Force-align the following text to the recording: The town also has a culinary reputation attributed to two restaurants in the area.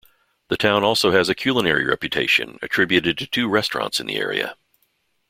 The 0.47 0.57
town 0.57 0.83
also 0.83 1.11
has 1.11 1.29
a 1.29 1.35
culinary 1.35 1.85
reputation 1.85 2.57
attributed 2.63 3.19
to 3.19 3.27
two 3.27 3.47
restaurants 3.47 3.99
in 3.99 4.07
the 4.07 4.15
area. 4.15 4.55